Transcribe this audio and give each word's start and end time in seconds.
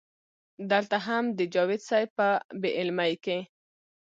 دلته 0.71 0.97
هم 1.05 1.23
د 1.37 1.39
جاوېد 1.53 1.81
صېب 1.89 2.09
پۀ 2.17 2.29
بې 2.61 2.69
علمۍ 2.79 3.13